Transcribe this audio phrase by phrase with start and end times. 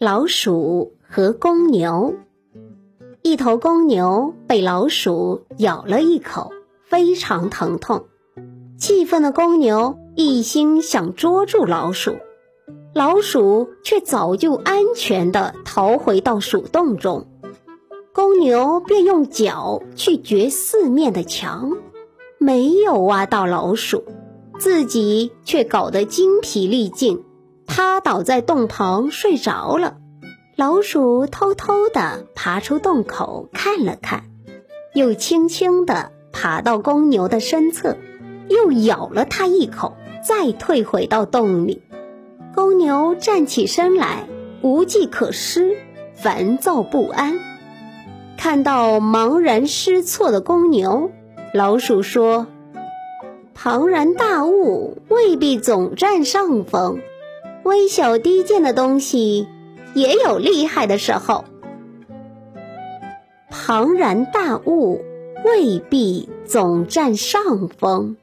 [0.00, 2.16] 老鼠和公牛。
[3.22, 6.50] 一头公牛被老鼠咬了一口，
[6.82, 8.06] 非常疼痛。
[8.76, 12.16] 气愤的公牛一心想捉住老鼠，
[12.92, 17.28] 老鼠却早就安全地逃回到鼠洞中。
[18.12, 21.70] 公牛便用脚去掘四面的墙，
[22.38, 24.02] 没有挖到老鼠，
[24.58, 27.22] 自己却搞得精疲力尽，
[27.76, 29.96] 趴倒在洞旁睡着了。
[30.54, 34.26] 老鼠偷偷地爬出洞口看了看，
[34.94, 37.96] 又轻轻地爬到公牛的身侧，
[38.48, 41.82] 又咬了它一口，再退回到洞里。
[42.54, 44.28] 公牛站起身来，
[44.62, 45.76] 无计可施，
[46.14, 47.40] 烦躁不安。
[48.36, 51.10] 看到茫然失措的公牛，
[51.52, 52.46] 老鼠说
[53.52, 57.00] ：“庞然大物未必总占上风，
[57.64, 59.48] 微小低贱的东西
[59.94, 61.44] 也有厉害的时候。
[63.50, 65.02] 庞然大物
[65.44, 68.16] 未必总占上风。”